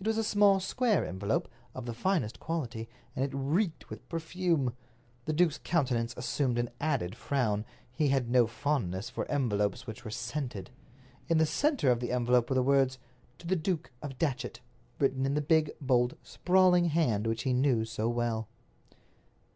[0.00, 4.74] It was a small, square envelope, of the finest quality, and it reeked with perfume.
[5.26, 10.70] The duke's countenance assumed an added frown—he had no fondness for envelopes which were scented.
[11.28, 12.98] In the center of the envelope were the words,
[13.38, 14.58] "To the Duke of Datchet,"
[14.98, 18.48] written in the big, bold, sprawling hand which he knew so well.